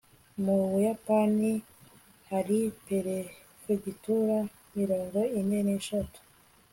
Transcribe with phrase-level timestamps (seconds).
[0.43, 1.51] mu buyapani
[2.29, 4.37] hari perefegitura
[4.77, 6.19] mirongo ine n'eshatu